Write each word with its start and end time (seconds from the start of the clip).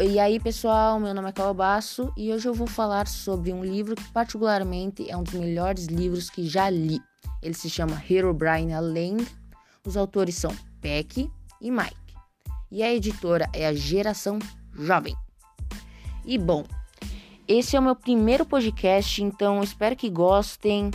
E 0.00 0.20
aí, 0.20 0.38
pessoal, 0.38 1.00
meu 1.00 1.12
nome 1.12 1.28
é 1.28 1.32
Calabaço 1.32 2.12
e 2.16 2.32
hoje 2.32 2.46
eu 2.46 2.54
vou 2.54 2.68
falar 2.68 3.08
sobre 3.08 3.52
um 3.52 3.64
livro 3.64 3.96
que 3.96 4.12
particularmente 4.12 5.10
é 5.10 5.16
um 5.16 5.24
dos 5.24 5.34
melhores 5.34 5.86
livros 5.86 6.30
que 6.30 6.46
já 6.46 6.70
li. 6.70 7.00
Ele 7.42 7.54
se 7.54 7.68
chama 7.68 8.00
Hero 8.08 8.32
Brian 8.32 8.78
Land. 8.78 9.26
Os 9.84 9.96
autores 9.96 10.36
são 10.36 10.54
Peck 10.80 11.28
e 11.60 11.70
Mike. 11.72 11.96
E 12.70 12.80
a 12.80 12.94
editora 12.94 13.50
é 13.52 13.66
a 13.66 13.72
Geração 13.72 14.38
Jovem. 14.72 15.16
E 16.24 16.38
bom, 16.38 16.64
esse 17.48 17.74
é 17.74 17.80
o 17.80 17.82
meu 17.82 17.96
primeiro 17.96 18.46
podcast, 18.46 19.20
então 19.20 19.60
espero 19.64 19.96
que 19.96 20.08
gostem 20.08 20.92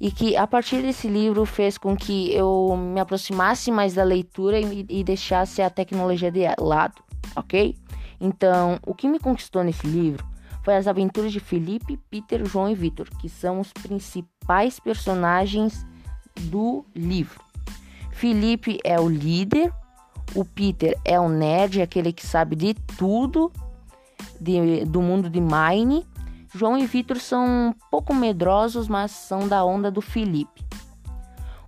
e 0.00 0.08
que 0.12 0.36
a 0.36 0.46
partir 0.46 0.82
desse 0.82 1.08
livro 1.08 1.44
fez 1.46 1.76
com 1.76 1.96
que 1.96 2.32
eu 2.32 2.76
me 2.76 3.00
aproximasse 3.00 3.72
mais 3.72 3.94
da 3.94 4.04
leitura 4.04 4.60
e, 4.60 4.86
e 4.88 5.02
deixasse 5.02 5.60
a 5.62 5.68
tecnologia 5.68 6.30
de 6.30 6.42
lado, 6.60 7.02
ok? 7.34 7.74
Então, 8.20 8.78
o 8.86 8.94
que 8.94 9.08
me 9.08 9.18
conquistou 9.18 9.62
nesse 9.62 9.86
livro 9.86 10.24
foi 10.62 10.76
as 10.76 10.86
aventuras 10.86 11.32
de 11.32 11.40
Felipe, 11.40 11.98
Peter, 12.10 12.44
João 12.44 12.68
e 12.68 12.74
Vitor, 12.74 13.08
que 13.20 13.28
são 13.28 13.60
os 13.60 13.72
principais 13.72 14.80
personagens 14.80 15.86
do 16.42 16.84
livro. 16.94 17.40
Felipe 18.10 18.78
é 18.82 18.98
o 18.98 19.08
líder, 19.08 19.72
o 20.34 20.44
Peter 20.44 20.98
é 21.04 21.20
o 21.20 21.28
nerd, 21.28 21.80
aquele 21.80 22.12
que 22.12 22.26
sabe 22.26 22.56
de 22.56 22.74
tudo 22.74 23.52
de, 24.40 24.84
do 24.84 25.00
mundo 25.00 25.28
de 25.30 25.40
Mine. 25.40 26.06
João 26.54 26.78
e 26.78 26.86
Vitor 26.86 27.18
são 27.18 27.44
um 27.46 27.74
pouco 27.90 28.14
medrosos, 28.14 28.88
mas 28.88 29.10
são 29.10 29.46
da 29.46 29.64
onda 29.64 29.90
do 29.90 30.00
Felipe. 30.00 30.64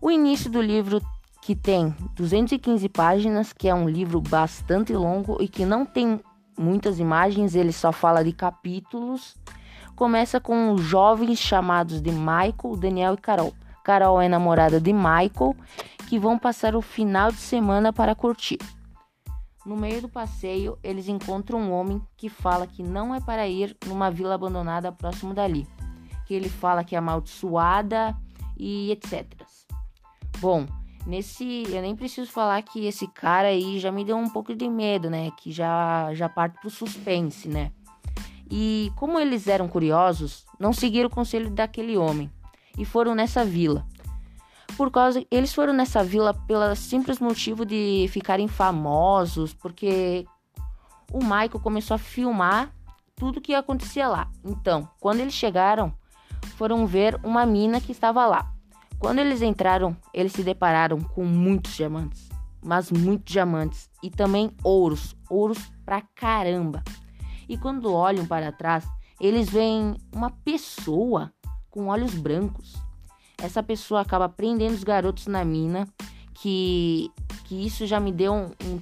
O 0.01 0.11
início 0.11 0.51
do 0.51 0.63
livro, 0.63 1.01
que 1.43 1.55
tem 1.55 1.95
215 2.15 2.89
páginas, 2.89 3.53
que 3.53 3.69
é 3.69 3.75
um 3.75 3.89
livro 3.89 4.21
bastante 4.21 4.93
longo 4.93 5.37
e 5.41 5.49
que 5.49 5.65
não 5.65 5.85
tem 5.85 6.21
muitas 6.59 6.99
imagens, 6.99 7.55
ele 7.55 7.73
só 7.73 7.93
fala 7.93 8.25
de 8.25 8.33
capítulos. 8.33 9.37
Começa 9.95 10.41
com 10.41 10.77
jovens 10.77 11.39
chamados 11.39 12.01
de 12.01 12.11
Michael, 12.11 12.77
Daniel 12.79 13.15
e 13.15 13.19
Carol. 13.19 13.55
Carol 13.85 14.21
é 14.21 14.29
namorada 14.29 14.81
de 14.81 14.93
Michael, 14.93 15.57
que 16.09 16.19
vão 16.19 16.39
passar 16.39 16.77
o 16.77 16.83
final 16.83 17.31
de 17.31 17.39
semana 17.39 17.93
para 17.93 18.15
curtir. 18.15 18.59
No 19.65 19.77
meio 19.77 20.01
do 20.03 20.09
passeio, 20.09 20.79
eles 20.83 21.09
encontram 21.09 21.61
um 21.61 21.73
homem 21.73 22.01
que 22.17 22.29
fala 22.29 22.67
que 22.67 22.83
não 22.83 23.15
é 23.15 23.21
para 23.21 23.47
ir 23.47 23.77
numa 23.87 24.11
vila 24.11 24.35
abandonada 24.35 24.91
próximo 24.91 25.35
dali, 25.35 25.67
que 26.27 26.35
ele 26.35 26.49
fala 26.49 26.85
que 26.85 26.95
é 26.95 26.99
amaldiçoada 26.99 28.17
e 28.57 28.91
etc. 28.93 29.27
Bom, 30.39 30.67
nesse 31.09 31.65
eu 31.69 31.83
nem 31.83 31.97
preciso 31.97 32.31
falar 32.31 32.63
que 32.63 32.87
esse 32.87 33.07
cara 33.09 33.49
aí 33.49 33.79
já 33.79 33.91
me 33.91 34.05
deu 34.05 34.17
um 34.17 34.29
pouco 34.29 34.55
de 34.55 34.69
medo, 34.69 35.09
né? 35.11 35.31
Que 35.39 35.51
já 35.51 36.13
já 36.15 36.29
parte 36.29 36.61
pro 36.61 36.71
suspense, 36.71 37.49
né? 37.49 37.73
E 38.51 38.93
como 38.95 39.19
eles 39.19 39.49
eram 39.49 39.67
curiosos, 39.67 40.47
não 40.59 40.73
seguiram 40.73 41.09
o 41.09 41.13
conselho 41.13 41.51
daquele 41.51 41.97
homem 41.97 42.31
e 42.79 42.85
foram 42.85 43.15
nessa 43.15 43.45
vila 43.45 43.85
por 44.79 44.93
causa 44.93 45.27
eles 45.29 45.53
foram 45.53 45.73
nessa 45.73 46.05
vila 46.05 46.33
pelo 46.33 46.75
simples 46.77 47.19
motivo 47.19 47.67
de 47.67 48.07
ficarem 48.11 48.47
famosos, 48.47 49.53
porque 49.53 50.25
o 51.13 51.19
Michael 51.19 51.59
começou 51.61 51.97
a 51.97 51.99
filmar 51.99 52.73
tudo 53.17 53.41
que 53.41 53.55
acontecia 53.55 54.07
lá. 54.07 54.31
Então, 54.45 54.89
quando 55.01 55.19
eles 55.19 55.35
chegaram, 55.35 55.93
foram 56.57 56.87
ver 56.87 57.19
uma 57.25 57.45
mina 57.45 57.81
que 57.81 57.91
estava 57.91 58.25
lá. 58.25 58.53
Quando 58.99 59.19
eles 59.19 59.43
entraram, 59.43 59.97
eles 60.13 60.33
se 60.33 60.43
depararam 60.43 61.01
com 61.01 61.25
muitos 61.25 61.75
diamantes, 61.75 62.29
mas 62.65 62.91
muitos 62.91 63.33
diamantes 63.33 63.89
e 64.03 64.11
também 64.11 64.51
ouros, 64.63 65.17
ouros 65.31 65.59
pra 65.85 66.03
caramba. 66.15 66.83
E 67.49 67.57
quando 67.57 67.93
olham 67.93 68.27
para 68.27 68.53
trás, 68.53 68.87
eles 69.21 69.49
veem 69.49 69.97
uma 70.13 70.31
pessoa 70.31 71.33
com 71.71 71.87
olhos 71.87 72.15
brancos 72.15 72.77
essa 73.41 73.63
pessoa 73.63 74.01
acaba 74.01 74.29
prendendo 74.29 74.75
os 74.75 74.83
garotos 74.83 75.29
na 75.29 75.45
mina, 75.45 75.87
que, 76.35 77.11
que 77.45 77.55
isso 77.67 77.87
já 77.87 78.01
me 78.01 78.13
deu 78.13 78.33
um, 78.33 78.51
um, 78.65 78.81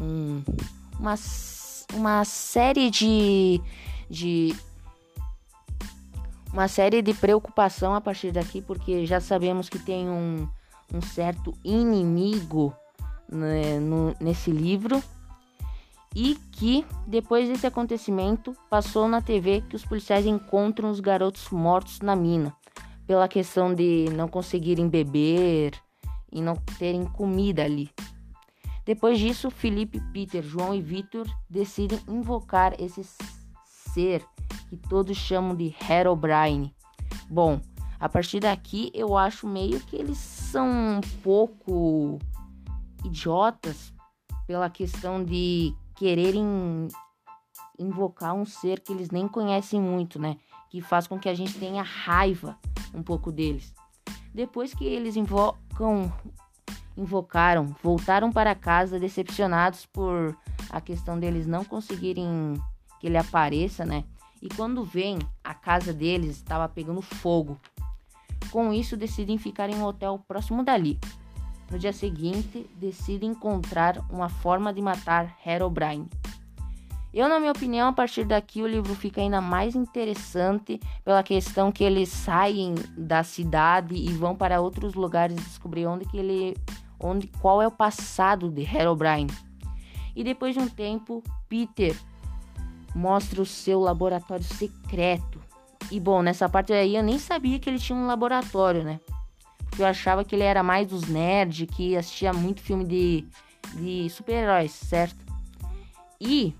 um 0.00 0.42
uma, 0.98 1.14
uma 1.92 2.24
série 2.24 2.88
de, 2.88 3.60
de 4.08 4.54
uma 6.56 6.68
série 6.68 7.02
de 7.02 7.12
preocupação 7.12 7.94
a 7.94 8.00
partir 8.00 8.32
daqui, 8.32 8.62
porque 8.62 9.04
já 9.04 9.20
sabemos 9.20 9.68
que 9.68 9.78
tem 9.78 10.08
um, 10.08 10.48
um 10.92 11.02
certo 11.02 11.52
inimigo 11.62 12.74
né, 13.28 13.78
no, 13.78 14.16
nesse 14.18 14.50
livro 14.50 15.02
e 16.14 16.34
que 16.52 16.86
depois 17.06 17.46
desse 17.46 17.66
acontecimento 17.66 18.56
passou 18.70 19.06
na 19.06 19.20
TV 19.20 19.64
que 19.68 19.76
os 19.76 19.84
policiais 19.84 20.24
encontram 20.24 20.90
os 20.90 20.98
garotos 20.98 21.50
mortos 21.50 22.00
na 22.00 22.16
mina 22.16 22.56
pela 23.06 23.28
questão 23.28 23.74
de 23.74 24.06
não 24.14 24.26
conseguirem 24.26 24.88
beber 24.88 25.74
e 26.32 26.40
não 26.40 26.56
terem 26.78 27.04
comida 27.04 27.64
ali. 27.64 27.90
Depois 28.82 29.18
disso, 29.18 29.50
Felipe, 29.50 30.00
Peter, 30.10 30.42
João 30.42 30.74
e 30.74 30.80
Victor 30.80 31.26
decidem 31.50 32.00
invocar 32.08 32.74
esse 32.80 33.02
ser 33.92 34.24
que 34.76 34.88
todos 34.88 35.16
chamam 35.16 35.56
de 35.56 35.74
Herobrine. 35.88 36.74
Bom, 37.30 37.60
a 37.98 38.08
partir 38.08 38.40
daqui 38.40 38.90
eu 38.94 39.16
acho 39.16 39.46
meio 39.46 39.80
que 39.80 39.96
eles 39.96 40.18
são 40.18 40.68
um 40.68 41.00
pouco 41.22 42.18
idiotas 43.04 43.92
pela 44.46 44.68
questão 44.68 45.24
de 45.24 45.74
quererem 45.94 46.88
invocar 47.78 48.34
um 48.34 48.44
ser 48.44 48.80
que 48.80 48.92
eles 48.92 49.10
nem 49.10 49.26
conhecem 49.26 49.80
muito, 49.80 50.20
né? 50.20 50.36
Que 50.70 50.80
faz 50.80 51.06
com 51.06 51.18
que 51.18 51.28
a 51.28 51.34
gente 51.34 51.58
tenha 51.58 51.82
raiva 51.82 52.58
um 52.94 53.02
pouco 53.02 53.32
deles. 53.32 53.74
Depois 54.34 54.74
que 54.74 54.84
eles 54.84 55.16
invocam, 55.16 56.12
invocaram, 56.96 57.74
voltaram 57.82 58.30
para 58.30 58.54
casa 58.54 59.00
decepcionados 59.00 59.86
por 59.86 60.36
a 60.70 60.80
questão 60.80 61.18
deles 61.18 61.46
não 61.46 61.64
conseguirem 61.64 62.54
que 63.00 63.06
ele 63.06 63.16
apareça, 63.16 63.84
né? 63.84 64.04
E 64.40 64.48
quando 64.48 64.84
vem, 64.84 65.18
a 65.42 65.54
casa 65.54 65.92
deles 65.92 66.36
estava 66.36 66.68
pegando 66.68 67.00
fogo. 67.00 67.58
Com 68.50 68.72
isso, 68.72 68.96
decidem 68.96 69.38
ficar 69.38 69.68
em 69.68 69.76
um 69.76 69.84
hotel 69.84 70.22
próximo 70.26 70.62
dali. 70.62 70.98
No 71.70 71.78
dia 71.78 71.92
seguinte, 71.92 72.68
decidem 72.76 73.30
encontrar 73.30 73.98
uma 74.10 74.28
forma 74.28 74.72
de 74.72 74.80
matar 74.80 75.36
Herobrine. 75.44 76.08
Eu, 77.12 77.28
na 77.28 77.40
minha 77.40 77.52
opinião, 77.52 77.88
a 77.88 77.92
partir 77.92 78.24
daqui 78.24 78.60
o 78.62 78.66
livro 78.66 78.94
fica 78.94 79.22
ainda 79.22 79.40
mais 79.40 79.74
interessante 79.74 80.78
pela 81.02 81.22
questão 81.22 81.72
que 81.72 81.82
eles 81.82 82.10
saem 82.10 82.74
da 82.96 83.24
cidade 83.24 83.94
e 83.94 84.08
vão 84.12 84.36
para 84.36 84.60
outros 84.60 84.94
lugares 84.94 85.34
descobrir 85.36 85.86
onde 85.86 86.04
que 86.04 86.18
ele, 86.18 86.54
onde, 87.00 87.26
qual 87.40 87.62
é 87.62 87.66
o 87.66 87.70
passado 87.70 88.50
de 88.50 88.62
Herobrine. 88.62 89.32
E 90.14 90.22
depois 90.22 90.54
de 90.54 90.60
um 90.60 90.68
tempo, 90.68 91.22
Peter 91.48 91.96
mostra 92.96 93.42
o 93.42 93.46
seu 93.46 93.78
laboratório 93.78 94.42
secreto. 94.42 95.38
E 95.90 96.00
bom, 96.00 96.22
nessa 96.22 96.48
parte 96.48 96.72
aí 96.72 96.96
eu 96.96 97.02
nem 97.02 97.18
sabia 97.18 97.58
que 97.58 97.68
ele 97.68 97.78
tinha 97.78 97.96
um 97.96 98.06
laboratório, 98.06 98.82
né? 98.82 98.98
Porque 99.58 99.82
eu 99.82 99.86
achava 99.86 100.24
que 100.24 100.34
ele 100.34 100.42
era 100.42 100.62
mais 100.62 100.88
dos 100.88 101.06
nerds, 101.06 101.68
que 101.76 101.94
assistia 101.94 102.32
muito 102.32 102.62
filme 102.62 102.84
de, 102.84 103.26
de 103.74 104.08
super-heróis, 104.08 104.72
certo? 104.72 105.16
E 106.18 106.54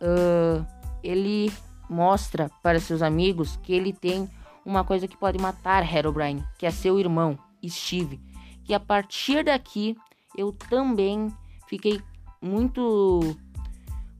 uh, 0.00 0.64
ele 1.02 1.52
mostra 1.90 2.48
para 2.62 2.78
seus 2.78 3.02
amigos 3.02 3.58
que 3.62 3.72
ele 3.72 3.92
tem 3.92 4.30
uma 4.64 4.84
coisa 4.84 5.08
que 5.08 5.16
pode 5.16 5.38
matar 5.38 5.82
Herobrine, 5.92 6.44
que 6.56 6.66
é 6.66 6.70
seu 6.70 7.00
irmão, 7.00 7.36
Steve. 7.66 8.20
Que 8.62 8.72
a 8.74 8.80
partir 8.80 9.44
daqui 9.44 9.96
eu 10.36 10.52
também 10.52 11.34
fiquei 11.66 12.00
muito 12.40 13.36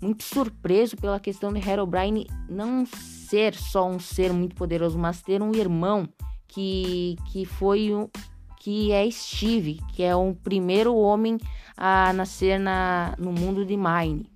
muito 0.00 0.22
surpreso 0.22 0.96
pela 0.96 1.20
questão 1.20 1.52
de 1.52 1.66
Herobrine 1.66 2.26
não 2.48 2.86
ser 2.86 3.54
só 3.54 3.88
um 3.88 3.98
ser 3.98 4.32
muito 4.32 4.54
poderoso, 4.54 4.98
mas 4.98 5.22
ter 5.22 5.42
um 5.42 5.54
irmão 5.54 6.08
que, 6.46 7.16
que 7.30 7.44
foi 7.44 7.92
o 7.92 8.10
que 8.56 8.92
é 8.92 9.08
Steve, 9.10 9.80
que 9.94 10.02
é 10.02 10.14
o 10.14 10.34
primeiro 10.34 10.94
homem 10.94 11.38
a 11.76 12.12
nascer 12.12 12.58
na, 12.58 13.14
no 13.18 13.32
mundo 13.32 13.64
de 13.64 13.76
Mine 13.76 14.30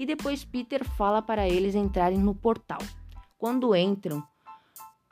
e 0.00 0.06
depois 0.06 0.42
Peter 0.46 0.82
fala 0.82 1.20
para 1.20 1.46
eles 1.46 1.74
entrarem 1.74 2.18
no 2.18 2.34
portal. 2.34 2.78
Quando 3.36 3.76
entram, 3.76 4.26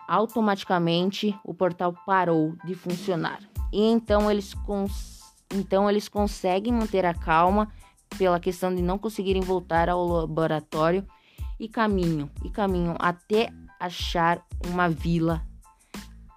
automaticamente 0.09 1.39
o 1.45 1.53
portal 1.53 1.95
parou 2.07 2.57
de 2.65 2.75
funcionar. 2.75 3.39
E 3.71 3.83
então 3.83 4.31
eles, 4.31 4.57
então 5.55 5.91
eles 5.91 6.09
conseguem 6.09 6.73
manter 6.73 7.05
a 7.05 7.13
calma 7.13 7.71
pela 8.19 8.41
questão 8.41 8.75
de 8.75 8.83
não 8.83 8.99
conseguirem 8.99 9.41
voltar 9.41 9.89
ao 9.89 10.05
laboratório 10.07 11.07
e 11.59 11.69
caminham 11.69 12.29
e 12.45 12.51
caminham 12.51 12.97
até 12.99 13.51
achar 13.79 14.45
uma 14.67 14.89
vila 14.89 15.43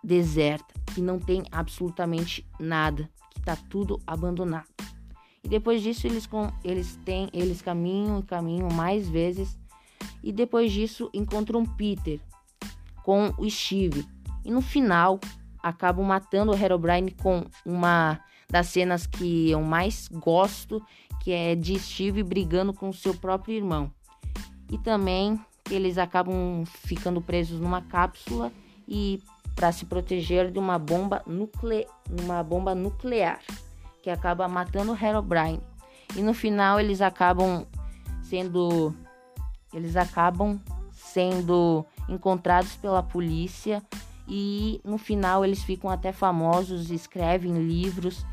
deserta 0.04 0.74
que 0.94 1.02
não 1.02 1.20
tem 1.20 1.44
absolutamente 1.52 2.46
nada, 2.60 3.10
que 3.32 3.40
está 3.40 3.56
tudo 3.56 4.00
abandonado. 4.06 4.68
E 5.44 5.48
depois 5.48 5.82
disso 5.82 6.06
eles, 6.06 6.28
com, 6.28 6.52
eles 6.64 6.98
têm, 7.04 7.30
eles 7.34 7.62
caminham 7.62 8.20
e 8.20 8.24
caminham 8.24 8.70
mais 8.70 9.10
vezes. 9.10 9.58
E 10.24 10.32
depois 10.32 10.72
disso 10.72 11.10
encontram 11.14 11.66
Peter 11.66 12.20
com 13.04 13.34
o 13.38 13.50
Steve. 13.50 14.06
E 14.46 14.52
no 14.52 14.62
final 14.62 15.20
acabam 15.64 16.06
matando 16.06 16.52
o 16.52 16.56
Herobrine 16.56 17.12
com 17.12 17.46
uma 17.66 18.20
das 18.52 18.68
cenas 18.68 19.08
que 19.08 19.50
eu 19.50 19.62
mais 19.62 20.10
gosto, 20.12 20.86
que 21.22 21.32
é 21.32 21.56
de 21.56 21.80
Steve 21.80 22.22
brigando 22.22 22.74
com 22.74 22.92
seu 22.92 23.14
próprio 23.14 23.56
irmão. 23.56 23.90
E 24.70 24.78
também 24.78 25.40
eles 25.70 25.98
acabam 25.98 26.66
ficando 26.66 27.22
presos 27.22 27.62
numa 27.62 27.82
cápsula 27.82 28.52
e 28.86 29.22
para 29.56 29.72
se 29.72 29.86
proteger 29.86 30.52
de 30.52 30.60
uma 30.60 30.78
bomba, 30.78 31.22
nucle... 31.26 31.88
uma 32.22 32.44
bomba 32.44 32.76
nuclear 32.76 33.40
que 34.04 34.10
acaba 34.10 34.50
matando 34.50 34.98
Herobrine. 35.02 35.62
E 36.18 36.22
no 36.22 36.34
final 36.34 36.78
eles 36.78 37.00
acabam 37.00 37.66
sendo 38.22 38.94
eles 39.74 39.96
acabam 39.96 40.60
sendo 40.92 41.86
encontrados 42.10 42.76
pela 42.76 43.02
polícia 43.02 43.82
e 44.28 44.82
no 44.84 44.98
final 44.98 45.46
eles 45.46 45.64
ficam 45.64 45.90
até 45.90 46.12
famosos, 46.12 46.92
escrevem 46.92 47.54
livros 47.66 48.26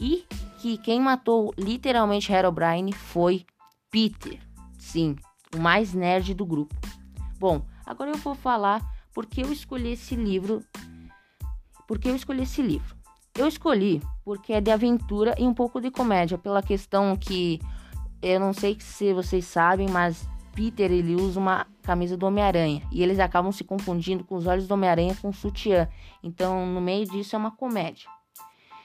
e 0.00 0.24
que 0.60 0.78
quem 0.78 1.00
matou 1.00 1.52
literalmente 1.56 2.32
Herobrine 2.32 2.92
foi 2.92 3.44
Peter. 3.90 4.38
Sim, 4.78 5.16
o 5.54 5.58
mais 5.58 5.94
nerd 5.94 6.34
do 6.34 6.44
grupo. 6.44 6.74
Bom, 7.38 7.62
agora 7.86 8.10
eu 8.10 8.16
vou 8.16 8.34
falar 8.34 8.82
porque 9.14 9.42
eu 9.42 9.52
escolhi 9.52 9.92
esse 9.92 10.14
livro. 10.14 10.62
Porque 11.86 12.08
eu 12.08 12.16
escolhi 12.16 12.42
esse 12.42 12.60
livro. 12.60 12.96
Eu 13.34 13.46
escolhi 13.46 14.02
porque 14.24 14.52
é 14.52 14.60
de 14.60 14.70
aventura 14.70 15.34
e 15.38 15.44
um 15.44 15.54
pouco 15.54 15.80
de 15.80 15.90
comédia, 15.90 16.36
pela 16.36 16.62
questão 16.62 17.16
que 17.16 17.60
eu 18.20 18.40
não 18.40 18.52
sei 18.52 18.76
se 18.80 19.12
vocês 19.12 19.44
sabem, 19.44 19.88
mas 19.88 20.28
Peter 20.54 20.90
ele 20.90 21.14
usa 21.14 21.38
uma 21.38 21.66
camisa 21.82 22.16
do 22.16 22.26
Homem-Aranha 22.26 22.82
e 22.90 23.00
eles 23.00 23.20
acabam 23.20 23.52
se 23.52 23.62
confundindo 23.62 24.24
com 24.24 24.34
os 24.34 24.46
olhos 24.46 24.66
do 24.66 24.74
Homem-Aranha 24.74 25.16
com 25.22 25.28
o 25.28 25.32
sutiã. 25.32 25.88
Então, 26.20 26.66
no 26.66 26.80
meio 26.80 27.06
disso 27.06 27.36
é 27.36 27.38
uma 27.38 27.52
comédia. 27.52 28.10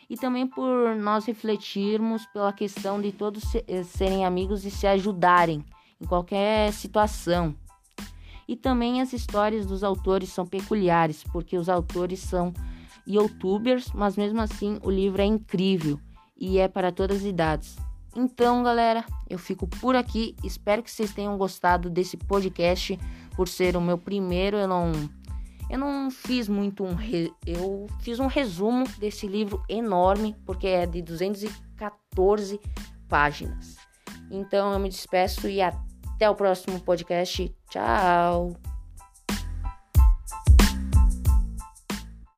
E 0.09 0.17
também 0.17 0.45
por 0.45 0.95
nós 0.95 1.25
refletirmos 1.25 2.25
pela 2.27 2.53
questão 2.53 3.01
de 3.01 3.11
todos 3.11 3.43
serem 3.85 4.25
amigos 4.25 4.65
e 4.65 4.71
se 4.71 4.85
ajudarem 4.85 5.63
em 5.99 6.05
qualquer 6.05 6.71
situação. 6.73 7.55
E 8.47 8.55
também 8.55 9.01
as 9.01 9.13
histórias 9.13 9.65
dos 9.65 9.83
autores 9.83 10.29
são 10.29 10.45
peculiares, 10.45 11.23
porque 11.31 11.57
os 11.57 11.69
autores 11.69 12.19
são 12.19 12.53
youtubers, 13.07 13.91
mas 13.93 14.15
mesmo 14.15 14.41
assim 14.41 14.79
o 14.83 14.91
livro 14.91 15.21
é 15.21 15.25
incrível 15.25 15.99
e 16.37 16.57
é 16.57 16.67
para 16.67 16.91
todas 16.91 17.17
as 17.17 17.23
idades. 17.23 17.77
Então, 18.15 18.61
galera, 18.61 19.03
eu 19.29 19.39
fico 19.39 19.65
por 19.65 19.95
aqui. 19.95 20.35
Espero 20.43 20.83
que 20.83 20.91
vocês 20.91 21.13
tenham 21.13 21.37
gostado 21.37 21.89
desse 21.89 22.15
podcast 22.15 22.99
por 23.35 23.47
ser 23.47 23.75
o 23.75 23.81
meu 23.81 23.97
primeiro. 23.97 24.57
Eu 24.57 24.67
não 24.67 24.91
eu 25.69 25.79
não 25.79 26.11
fiz 26.11 26.47
muito 26.47 26.83
um 26.83 26.93
re... 26.93 27.31
eu 27.45 27.87
fiz 28.01 28.19
um 28.19 28.27
resumo 28.27 28.87
desse 28.97 29.27
livro 29.27 29.63
enorme, 29.69 30.35
porque 30.45 30.67
é 30.67 30.85
de 30.85 31.01
214 31.01 32.59
páginas. 33.07 33.77
Então, 34.29 34.73
eu 34.73 34.79
me 34.79 34.89
despeço 34.89 35.47
e 35.47 35.61
até 35.61 36.29
o 36.29 36.35
próximo 36.35 36.79
podcast. 36.79 37.55
Tchau. 37.69 38.72